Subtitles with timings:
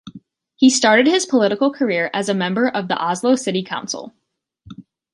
[0.55, 4.15] He started his political career as a member of the Oslo City Council.